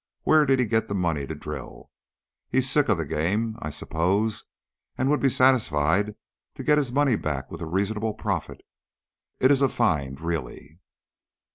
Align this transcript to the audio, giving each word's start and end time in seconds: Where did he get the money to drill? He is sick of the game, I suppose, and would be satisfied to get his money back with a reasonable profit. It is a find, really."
Where 0.23 0.47
did 0.47 0.59
he 0.59 0.65
get 0.65 0.87
the 0.87 0.95
money 0.95 1.27
to 1.27 1.35
drill? 1.35 1.91
He 2.49 2.57
is 2.57 2.67
sick 2.71 2.89
of 2.89 2.97
the 2.97 3.05
game, 3.05 3.55
I 3.61 3.69
suppose, 3.69 4.45
and 4.97 5.11
would 5.11 5.21
be 5.21 5.29
satisfied 5.29 6.15
to 6.55 6.63
get 6.63 6.79
his 6.79 6.91
money 6.91 7.15
back 7.15 7.51
with 7.51 7.61
a 7.61 7.67
reasonable 7.67 8.15
profit. 8.15 8.61
It 9.39 9.51
is 9.51 9.61
a 9.61 9.69
find, 9.69 10.19
really." 10.19 10.79